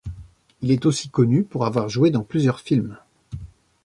[0.63, 2.97] Il est aussi connu pour avoir joué dans plusieurs films.